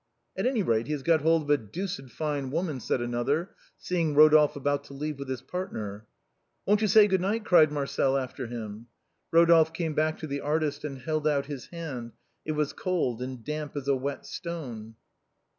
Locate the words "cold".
12.73-13.21